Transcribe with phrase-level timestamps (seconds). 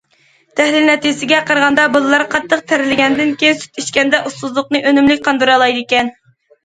[0.59, 6.11] تەھلىل نەتىجىسىگە قارىغاندا، بالىلار قاتتىق تەرلىگەندىن كېيىن، سۈت ئىچكەندە ئۇسسۇزلۇقنى ئۈنۈملۈك قاندۇرالايدىكەن.